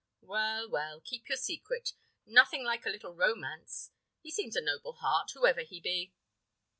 [0.23, 0.99] Well, well!
[0.99, 1.93] Keep your secret;
[2.25, 3.91] nothing like a little romance.
[4.23, 6.11] He seems a noble heart, whoever he be."